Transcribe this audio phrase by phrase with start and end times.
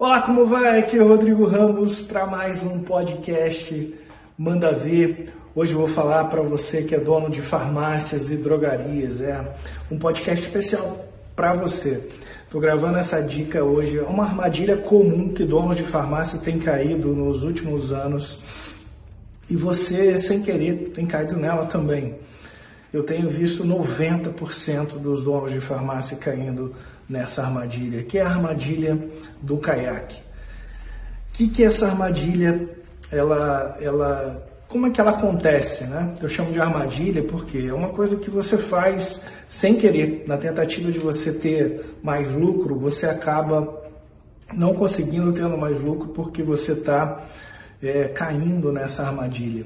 [0.00, 0.78] Olá, como vai?
[0.78, 3.98] Aqui é o Rodrigo Ramos para mais um podcast
[4.38, 5.34] Manda Ver.
[5.56, 9.20] Hoje eu vou falar para você que é dono de farmácias e drogarias.
[9.20, 9.44] É
[9.90, 12.08] um podcast especial para você.
[12.44, 13.98] Estou gravando essa dica hoje.
[13.98, 18.38] É uma armadilha comum que donos de farmácia têm caído nos últimos anos
[19.50, 22.14] e você, sem querer, tem caído nela também.
[22.92, 26.72] Eu tenho visto 90% dos donos de farmácia caindo
[27.08, 28.98] nessa armadilha, que é a armadilha
[29.40, 30.18] do caiaque.
[30.18, 32.68] O que, que é essa armadilha?
[33.10, 36.14] Ela, ela, como é que ela acontece, né?
[36.20, 40.92] Eu chamo de armadilha porque é uma coisa que você faz sem querer, na tentativa
[40.92, 43.82] de você ter mais lucro, você acaba
[44.52, 47.24] não conseguindo ter mais lucro porque você está
[47.82, 49.64] é, caindo nessa armadilha.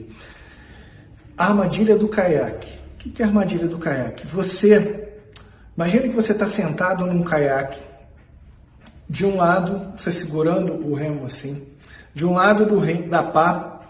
[1.37, 2.71] Armadilha do caiaque.
[2.95, 4.27] O que é a armadilha do caiaque?
[4.29, 5.12] Você
[5.77, 7.81] Imagine que você está sentado num caiaque,
[9.09, 11.67] de um lado, você segurando o remo assim,
[12.15, 13.81] de um lado do da pá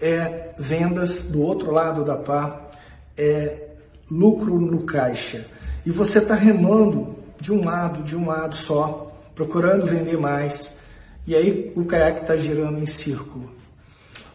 [0.00, 2.68] é vendas, do outro lado da pá
[3.16, 3.68] é
[4.10, 5.46] lucro no caixa.
[5.86, 10.78] E você está remando de um lado, de um lado só, procurando vender mais,
[11.26, 13.50] e aí o caiaque está girando em círculo.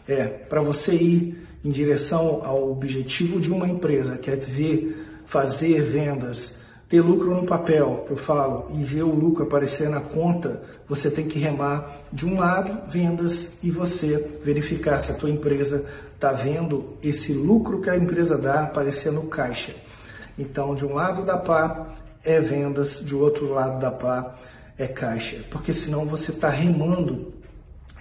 [0.08, 5.82] É, para você ir em direção ao objetivo de uma empresa, que é ver, fazer
[5.84, 6.56] vendas,
[6.90, 11.12] ter lucro no papel, que eu falo, e ver o lucro aparecer na conta, você
[11.12, 16.32] tem que remar de um lado vendas e você verificar se a tua empresa está
[16.32, 19.76] vendo esse lucro que a empresa dá aparecer no caixa.
[20.40, 21.88] Então, de um lado da pá
[22.24, 24.36] é vendas, de outro lado da pá
[24.78, 27.34] é caixa, porque senão você está remando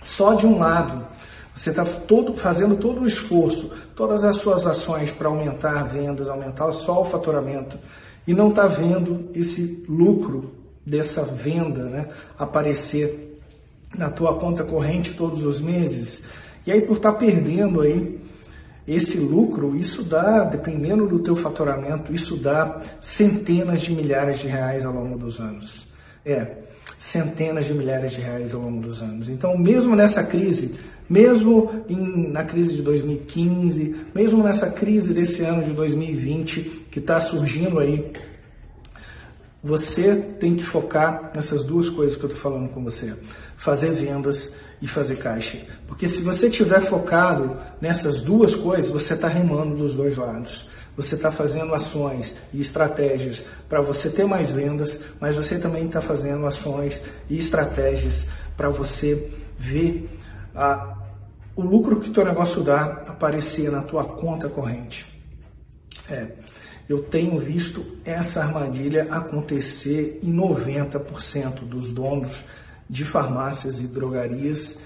[0.01, 1.07] só de um lado.
[1.55, 6.71] Você está todo, fazendo todo o esforço, todas as suas ações para aumentar vendas, aumentar
[6.73, 7.79] só o faturamento
[8.27, 10.53] e não está vendo esse lucro
[10.85, 13.41] dessa venda né, aparecer
[13.97, 16.25] na tua conta corrente todos os meses.
[16.67, 18.19] E aí por estar tá perdendo aí
[18.87, 24.85] esse lucro, isso dá, dependendo do teu faturamento, isso dá centenas de milhares de reais
[24.85, 25.89] ao longo dos anos.
[26.25, 26.59] É,
[26.99, 29.29] centenas de milhares de reais ao longo dos anos.
[29.29, 30.79] Então, mesmo nessa crise,
[31.09, 37.21] mesmo em, na crise de 2015, mesmo nessa crise desse ano de 2020 que está
[37.21, 38.13] surgindo aí,
[39.63, 43.15] você tem que focar nessas duas coisas que eu estou falando com você:
[43.57, 45.59] fazer vendas e fazer caixa.
[45.89, 50.69] Porque se você estiver focado nessas duas coisas, você está remando dos dois lados.
[50.97, 56.01] Você está fazendo ações e estratégias para você ter mais vendas, mas você também está
[56.01, 60.09] fazendo ações e estratégias para você ver
[60.57, 60.97] a,
[61.55, 65.07] o lucro que teu negócio dá aparecer na tua conta corrente.
[66.09, 66.29] É,
[66.89, 72.45] eu tenho visto essa armadilha acontecer em 90% dos donos
[72.89, 74.79] de farmácias e drogarias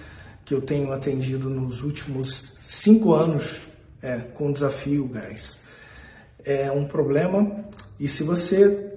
[0.44, 3.68] que eu tenho atendido nos últimos cinco anos
[4.02, 5.60] é, com desafio gás.
[6.42, 7.64] É um problema
[7.98, 8.90] e se você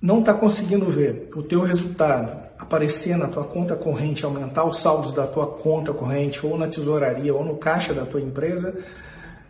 [0.00, 2.43] não está conseguindo ver o teu resultado
[2.74, 7.32] aparecer na tua conta corrente, aumentar os saldos da tua conta corrente, ou na tesouraria,
[7.32, 8.74] ou no caixa da tua empresa,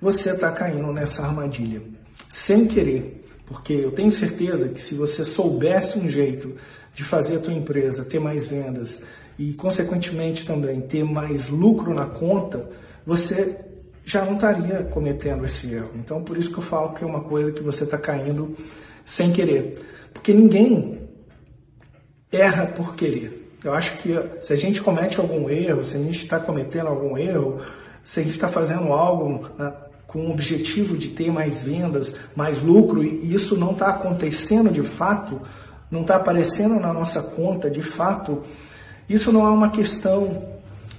[0.01, 1.81] você está caindo nessa armadilha.
[2.29, 3.25] Sem querer.
[3.47, 6.55] Porque eu tenho certeza que se você soubesse um jeito
[6.95, 9.03] de fazer a tua empresa ter mais vendas
[9.39, 12.69] e, consequentemente, também ter mais lucro na conta,
[13.07, 13.57] você
[14.05, 15.93] já não estaria cometendo esse erro.
[15.95, 18.55] Então, por isso que eu falo que é uma coisa que você está caindo
[19.05, 19.83] sem querer.
[20.13, 21.04] Porque ninguém
[22.35, 23.45] erra por querer.
[23.65, 27.17] Eu acho que se a gente comete algum erro, se a gente está cometendo algum
[27.17, 27.63] erro,
[28.03, 29.73] se a gente está fazendo algo né,
[30.07, 34.83] com o objetivo de ter mais vendas, mais lucro, e isso não está acontecendo de
[34.83, 35.41] fato,
[35.91, 38.43] não está aparecendo na nossa conta de fato,
[39.09, 40.45] isso não é uma questão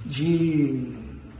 [0.03, 0.91] de,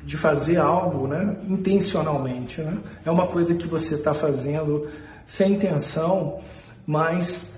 [0.03, 2.62] de fazer algo né, intencionalmente.
[2.62, 2.77] Né?
[3.03, 4.88] É uma coisa que você está fazendo
[5.25, 6.39] sem intenção,
[6.86, 7.55] mas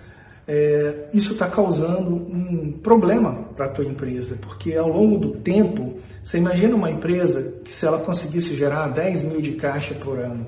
[0.48, 5.96] é, isso está causando um problema para a tua empresa, porque ao longo do tempo,
[6.24, 10.48] você imagina uma empresa que se ela conseguisse gerar 10 mil de caixa por ano,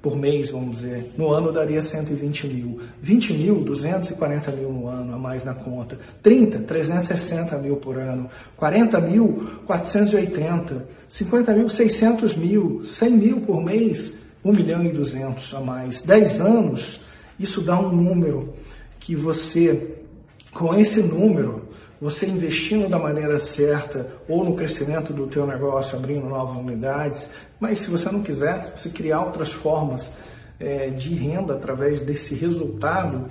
[0.00, 2.80] por mês, vamos dizer, no ano daria 120 mil.
[3.00, 5.96] 20 mil, 240 mil no ano a mais na conta.
[6.20, 8.28] 30, 360 mil por ano.
[8.56, 10.88] 40 mil, 480.
[11.08, 12.84] 50 mil, 600 mil.
[12.84, 16.02] 100 mil por mês, 1 milhão e 200 a mais.
[16.02, 17.00] 10 anos,
[17.38, 18.52] isso dá um número
[19.02, 19.96] que você,
[20.52, 21.62] com esse número,
[22.00, 27.28] você investindo da maneira certa ou no crescimento do teu negócio, abrindo novas unidades,
[27.58, 30.12] mas se você não quiser, se criar outras formas
[30.58, 33.26] é, de renda através desse resultado,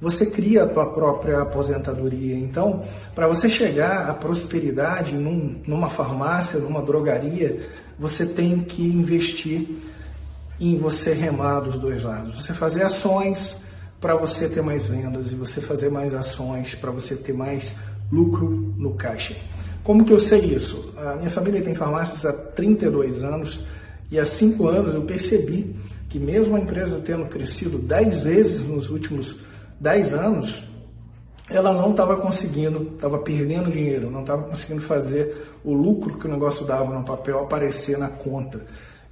[0.00, 2.34] você cria a tua própria aposentadoria.
[2.34, 2.84] Então,
[3.14, 7.66] para você chegar à prosperidade num, numa farmácia, numa drogaria,
[7.98, 9.68] você tem que investir
[10.60, 12.42] em você remar dos dois lados.
[12.42, 13.63] Você fazer ações
[14.04, 17.74] para você ter mais vendas e você fazer mais ações para você ter mais
[18.12, 19.34] lucro no caixa.
[19.82, 20.92] Como que eu sei isso?
[20.98, 23.64] A minha família tem farmácias há 32 anos
[24.10, 25.74] e há 5 anos eu percebi
[26.06, 29.40] que mesmo a empresa tendo crescido 10 vezes nos últimos
[29.80, 30.64] 10 anos,
[31.48, 36.30] ela não estava conseguindo, estava perdendo dinheiro, não estava conseguindo fazer o lucro que o
[36.30, 38.66] negócio dava no papel aparecer na conta.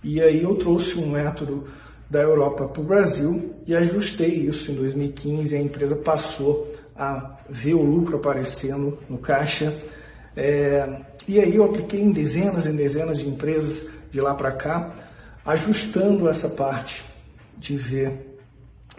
[0.04, 1.64] E aí eu trouxe um método
[2.12, 7.38] da Europa para o Brasil e ajustei isso em 2015 e a empresa passou a
[7.48, 9.74] ver o lucro aparecendo no caixa.
[10.36, 14.92] É, e aí eu apliquei em dezenas e dezenas de empresas de lá para cá,
[15.42, 17.02] ajustando essa parte
[17.56, 18.38] de ver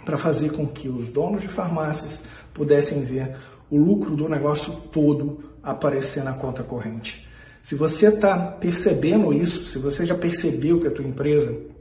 [0.03, 3.35] para fazer com que os donos de farmácias pudessem ver
[3.69, 7.27] o lucro do negócio todo aparecer na conta corrente.
[7.61, 11.72] Se você está percebendo isso, se você já percebeu que a tua empresa,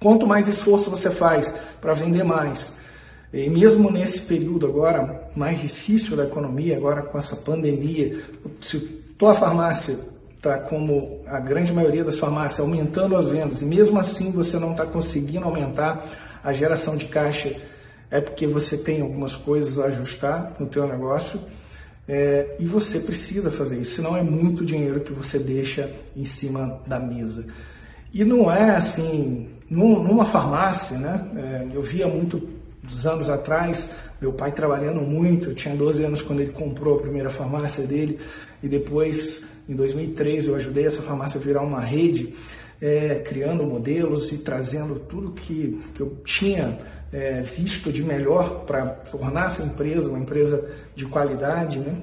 [0.00, 2.76] quanto mais esforço você faz para vender mais,
[3.32, 8.24] e mesmo nesse período agora mais difícil da economia, agora com essa pandemia,
[8.60, 8.78] se
[9.18, 9.98] tua farmácia
[10.34, 14.70] está como a grande maioria das farmácias aumentando as vendas e mesmo assim você não
[14.70, 16.06] está conseguindo aumentar
[16.42, 17.54] a geração de caixa,
[18.10, 21.40] é porque você tem algumas coisas a ajustar no teu negócio
[22.08, 26.80] é, e você precisa fazer isso, senão é muito dinheiro que você deixa em cima
[26.86, 27.44] da mesa.
[28.14, 31.28] E não é assim, numa farmácia, né?
[31.36, 32.48] É, eu via muito
[32.82, 37.02] dos anos atrás, meu pai trabalhando muito, eu tinha 12 anos quando ele comprou a
[37.02, 38.18] primeira farmácia dele,
[38.62, 42.34] e depois, em 2003, eu ajudei essa farmácia a virar uma rede,
[42.80, 46.78] é, criando modelos e trazendo tudo que, que eu tinha
[47.12, 52.02] é, visto de melhor para tornar essa empresa uma empresa de qualidade, né?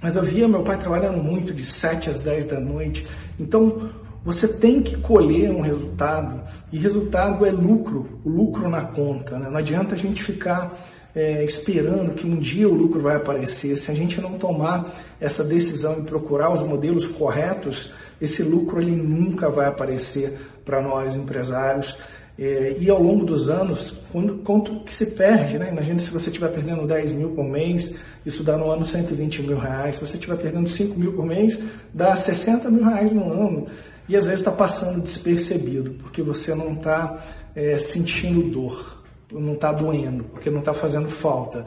[0.00, 3.04] Mas eu via meu pai trabalhando muito de 7 às 10 da noite.
[3.38, 3.90] Então,
[4.24, 6.40] você tem que colher um resultado
[6.72, 9.38] e resultado é lucro, lucro na conta.
[9.38, 9.48] Né?
[9.48, 10.78] Não adianta a gente ficar
[11.14, 13.76] é, esperando que um dia o lucro vai aparecer.
[13.76, 18.94] Se a gente não tomar essa decisão e procurar os modelos corretos, esse lucro ele
[18.94, 21.98] nunca vai aparecer para nós empresários.
[22.38, 25.70] É, e ao longo dos anos, quando, quanto que se perde, né?
[25.72, 29.58] Imagina se você estiver perdendo 10 mil por mês, isso dá no ano 120 mil
[29.58, 29.96] reais.
[29.96, 31.60] Se você estiver perdendo 5 mil por mês,
[31.92, 33.66] dá 60 mil reais no ano.
[34.08, 37.24] E às vezes está passando despercebido, porque você não está
[37.54, 41.66] é, sentindo dor, não está doendo, porque não está fazendo falta.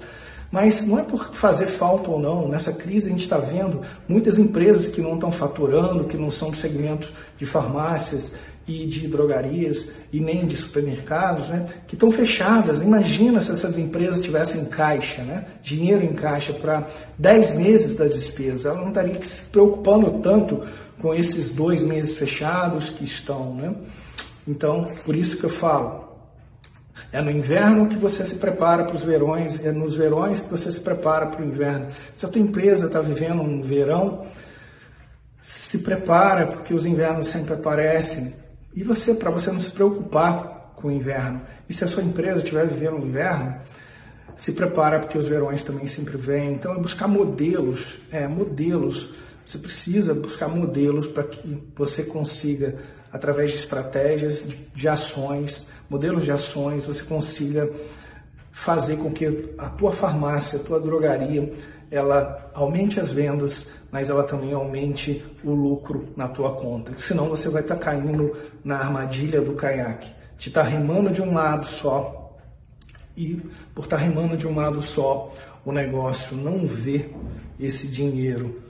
[0.52, 2.48] Mas não é por fazer falta ou não.
[2.48, 6.50] Nessa crise a gente está vendo muitas empresas que não estão faturando, que não são
[6.50, 8.34] do segmento de farmácias,
[8.68, 12.82] e de drogarias e nem de supermercados, né, que estão fechadas.
[12.82, 16.88] Imagina se essas empresas tivessem caixa, né, dinheiro em caixa para
[17.18, 18.66] 10 meses das despesas.
[18.66, 20.62] Ela não estaria se preocupando tanto
[21.02, 23.56] com esses dois meses fechados que estão.
[23.56, 23.76] Né?
[24.48, 26.12] Então, por isso que eu falo,
[27.12, 30.72] é no inverno que você se prepara para os verões, é nos verões que você
[30.72, 31.88] se prepara para o inverno.
[32.14, 34.26] Se a tua empresa está vivendo um verão,
[35.42, 38.34] se prepara, porque os invernos sempre aparecem.
[38.74, 41.42] E você, para você não se preocupar com o inverno.
[41.70, 43.56] E se a sua empresa estiver vivendo o inverno,
[44.36, 46.54] se prepara porque os verões também sempre vêm.
[46.54, 49.14] Então é buscar modelos, é, modelos.
[49.46, 52.76] Você precisa buscar modelos para que você consiga,
[53.12, 57.70] através de estratégias, de, de ações, modelos de ações, você consiga
[58.52, 61.52] fazer com que a tua farmácia, a tua drogaria,
[61.90, 66.94] ela aumente as vendas, mas ela também aumente o lucro na tua conta.
[66.98, 71.22] Senão você vai estar tá caindo na armadilha do caiaque, de estar tá remando de
[71.22, 72.22] um lado só
[73.16, 73.42] e
[73.76, 75.34] por estar tá remando de um lado só,
[75.66, 77.10] o negócio não vê
[77.60, 78.62] esse dinheiro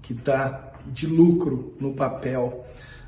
[0.00, 2.64] que está de lucro no papel.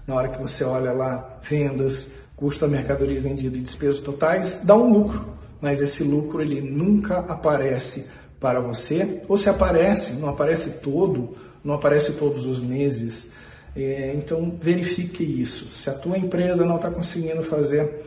[0.06, 4.76] Na hora que você olha lá, vendas, custo da mercadoria vendida e despesas totais, dá
[4.76, 5.24] um lucro,
[5.60, 8.06] mas esse lucro ele nunca aparece
[8.40, 13.30] para você, ou se aparece, não aparece todo, não aparece todos os meses.
[13.74, 15.66] É, então verifique isso.
[15.66, 18.04] Se a tua empresa não está conseguindo fazer,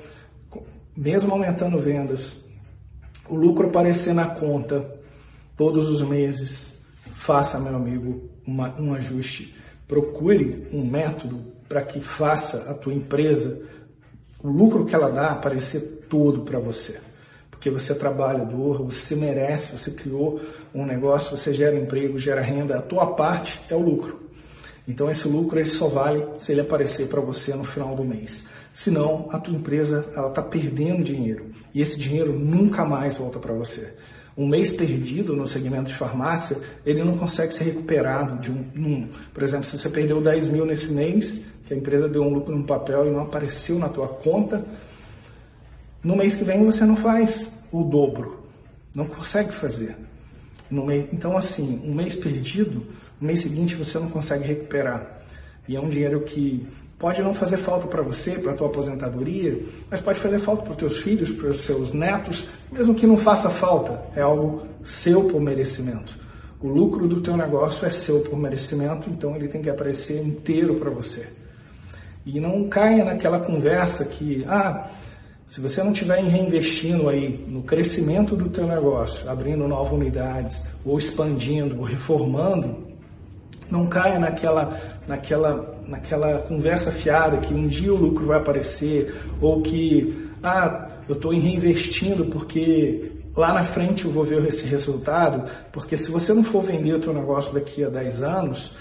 [0.95, 2.45] mesmo aumentando vendas,
[3.27, 4.99] o lucro aparecer na conta
[5.57, 6.79] todos os meses,
[7.15, 9.55] faça, meu amigo, uma, um ajuste.
[9.87, 13.61] Procure um método para que faça a tua empresa,
[14.43, 16.99] o lucro que ela dá, aparecer todo para você
[17.65, 20.39] porque você é trabalhador, você merece, você criou
[20.71, 24.19] um negócio, você gera emprego, gera renda, a tua parte é o lucro.
[24.87, 28.45] Então esse lucro ele só vale se ele aparecer para você no final do mês.
[28.71, 33.53] Senão a tua empresa ela está perdendo dinheiro e esse dinheiro nunca mais volta para
[33.55, 33.95] você.
[34.37, 39.07] Um mês perdido no segmento de farmácia, ele não consegue ser recuperado de um, um,
[39.33, 42.55] por exemplo, se você perdeu 10 mil nesse mês, que a empresa deu um lucro
[42.55, 44.63] no papel e não apareceu na tua conta,
[46.03, 48.39] no mês que vem você não faz o dobro,
[48.93, 49.97] não consegue fazer.
[50.71, 52.85] Mês, então, assim, um mês perdido,
[53.19, 55.21] no mês seguinte você não consegue recuperar.
[55.67, 56.65] E é um dinheiro que
[56.97, 60.71] pode não fazer falta para você, para a tua aposentadoria, mas pode fazer falta para
[60.71, 65.25] os teus filhos, para os seus netos, mesmo que não faça falta, é algo seu
[65.25, 66.17] por merecimento.
[66.61, 70.75] O lucro do teu negócio é seu por merecimento, então ele tem que aparecer inteiro
[70.75, 71.27] para você.
[72.25, 74.89] E não caia naquela conversa que, ah,
[75.47, 80.97] se você não estiver reinvestindo aí no crescimento do teu negócio, abrindo novas unidades, ou
[80.97, 82.83] expandindo, ou reformando,
[83.69, 89.61] não caia naquela, naquela, naquela conversa fiada que um dia o lucro vai aparecer, ou
[89.61, 95.95] que, ah, eu estou reinvestindo porque lá na frente eu vou ver esse resultado, porque
[95.95, 98.75] se você não for vender o teu negócio daqui a 10 anos,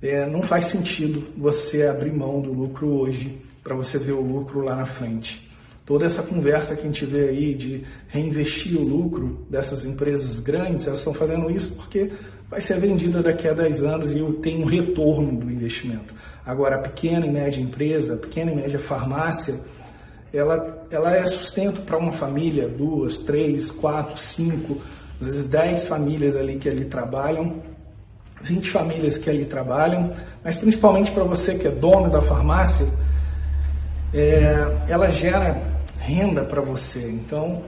[0.00, 4.62] é, não faz sentido você abrir mão do lucro hoje para você ver o lucro
[4.62, 5.45] lá na frente
[5.86, 10.88] toda essa conversa que a gente vê aí de reinvestir o lucro dessas empresas grandes,
[10.88, 12.10] elas estão fazendo isso porque
[12.50, 16.12] vai ser vendida daqui a 10 anos e tem um retorno do investimento.
[16.44, 19.60] Agora, a pequena e média empresa, a pequena e média farmácia,
[20.32, 24.80] ela, ela é sustento para uma família, duas, três, quatro, cinco,
[25.20, 27.62] às vezes dez famílias ali que ali trabalham,
[28.42, 30.10] 20 famílias que ali trabalham,
[30.42, 32.86] mas principalmente para você que é dono da farmácia,
[34.12, 35.75] é, ela gera
[36.06, 37.10] renda para você.
[37.10, 37.64] Então,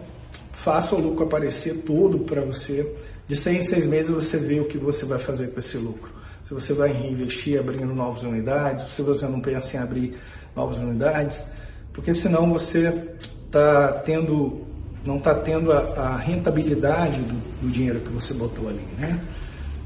[0.52, 2.94] faça o lucro aparecer todo para você.
[3.26, 6.10] De seis em seis meses você vê o que você vai fazer com esse lucro.
[6.44, 10.16] Se você vai reinvestir abrindo novas unidades, se você não pensa em abrir
[10.56, 11.46] novas unidades,
[11.92, 13.10] porque senão você
[13.44, 14.62] está tendo,
[15.04, 19.20] não está tendo a, a rentabilidade do, do, dinheiro que você botou ali, né?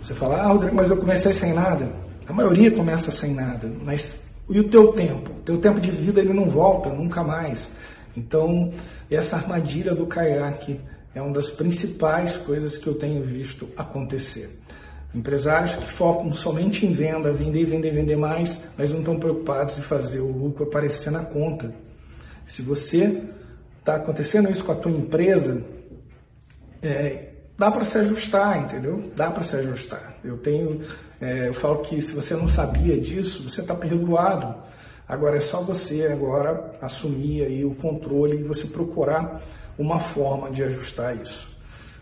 [0.00, 1.88] Você fala, ah, Rodrigo, mas eu comecei sem nada.
[2.28, 5.30] A maioria começa sem nada, mas e o teu tempo?
[5.30, 7.76] O teu tempo de vida ele não volta nunca mais.
[8.16, 8.72] Então,
[9.10, 10.80] essa armadilha do caiaque
[11.14, 14.58] é uma das principais coisas que eu tenho visto acontecer.
[15.14, 19.82] Empresários que focam somente em venda, vender, vender, vender mais, mas não estão preocupados em
[19.82, 21.72] fazer o lucro aparecer na conta.
[22.46, 23.22] Se você
[23.78, 25.62] está acontecendo isso com a tua empresa,
[26.80, 27.28] é,
[27.58, 29.12] dá para se ajustar, entendeu?
[29.14, 30.14] Dá para se ajustar.
[30.24, 30.80] Eu tenho,
[31.20, 34.54] é, eu falo que se você não sabia disso, você está perdoado.
[35.12, 39.42] Agora é só você agora assumir aí o controle e você procurar
[39.78, 41.54] uma forma de ajustar isso.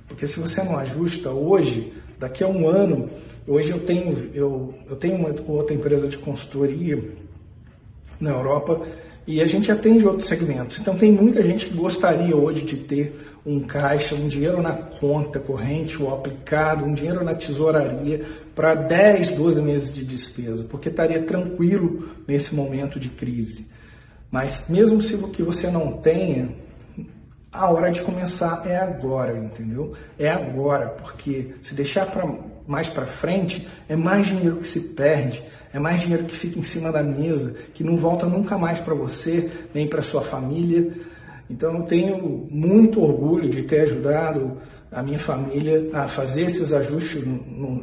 [0.07, 3.11] Porque se você não ajusta hoje, daqui a um ano,
[3.49, 7.02] hoje eu tenho, eu, eu tenho uma outra empresa de consultoria
[8.21, 8.81] na Europa
[9.26, 10.79] e a gente atende outros segmentos.
[10.79, 15.40] Então tem muita gente que gostaria hoje de ter um caixa, um dinheiro na conta
[15.40, 18.25] corrente ou aplicado, um dinheiro na tesouraria
[18.61, 23.71] para 10, 12 meses de despesa, porque estaria tranquilo nesse momento de crise.
[24.31, 26.50] Mas mesmo se o que você não tenha,
[27.50, 29.95] a hora de começar é agora, entendeu?
[30.19, 32.31] É agora, porque se deixar pra,
[32.67, 36.62] mais para frente, é mais dinheiro que se perde, é mais dinheiro que fica em
[36.62, 40.93] cima da mesa, que não volta nunca mais para você, nem para sua família.
[41.49, 44.59] Então eu tenho muito orgulho de ter ajudado
[44.92, 47.23] a minha família a fazer esses ajustes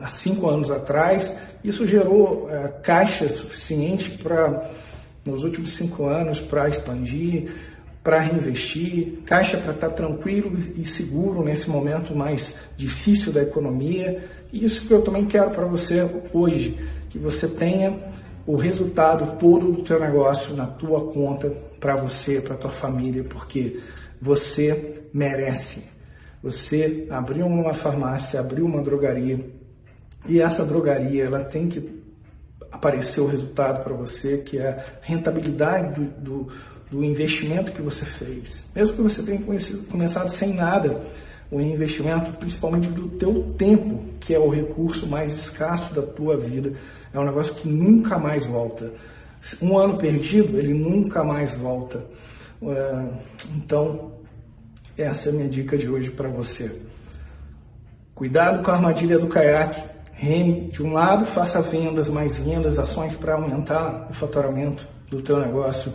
[0.01, 1.37] há cinco anos atrás.
[1.63, 4.69] Isso gerou é, caixa suficiente para,
[5.25, 7.51] nos últimos cinco anos, para expandir,
[8.03, 14.23] para reinvestir, caixa para estar tranquilo e seguro nesse momento mais difícil da economia.
[14.51, 16.77] E isso que eu também quero para você hoje,
[17.09, 17.97] que você tenha
[18.45, 21.49] o resultado todo do teu negócio na tua conta
[21.79, 23.79] para você, para tua família, porque
[24.21, 25.96] você merece.
[26.43, 29.39] Você abriu uma farmácia, abriu uma drogaria
[30.27, 32.03] e essa drogaria ela tem que
[32.71, 36.47] aparecer o resultado para você, que é a rentabilidade do, do,
[36.91, 38.69] do, investimento que você fez.
[38.75, 39.41] Mesmo que você tenha
[39.89, 41.01] começado sem nada,
[41.49, 46.73] o investimento, principalmente do teu tempo, que é o recurso mais escasso da tua vida,
[47.13, 48.91] é um negócio que nunca mais volta.
[49.61, 52.05] Um ano perdido, ele nunca mais volta.
[52.61, 53.05] É,
[53.55, 54.11] então,
[54.97, 56.81] essa é a minha dica de hoje para você.
[58.15, 59.81] Cuidado com a armadilha do caiaque.
[60.11, 65.39] Reme, de um lado, faça vendas, mais vendas, ações para aumentar o faturamento do teu
[65.39, 65.93] negócio,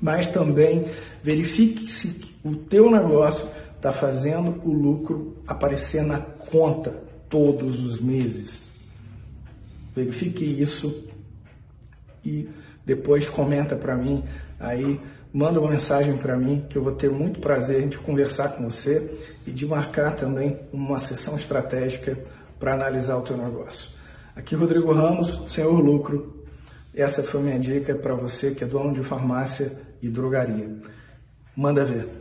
[0.00, 0.86] mas também
[1.22, 3.46] verifique se o teu negócio
[3.76, 6.92] está fazendo o lucro aparecer na conta
[7.28, 8.72] todos os meses.
[9.94, 11.08] Verifique isso
[12.24, 12.48] e
[12.84, 14.24] depois comenta para mim
[14.58, 15.00] aí
[15.38, 19.08] manda uma mensagem para mim que eu vou ter muito prazer de conversar com você
[19.46, 22.18] e de marcar também uma sessão estratégica
[22.58, 23.90] para analisar o teu negócio.
[24.34, 26.44] Aqui Rodrigo Ramos, Senhor Lucro.
[26.92, 29.70] Essa foi minha dica para você que é dono de farmácia
[30.02, 30.74] e drogaria.
[31.56, 32.17] Manda ver.